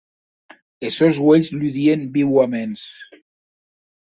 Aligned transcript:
Es 0.87 0.95
sòns 1.01 1.19
uelhs 1.25 1.51
ludien 1.59 2.09
viuaments. 2.17 2.89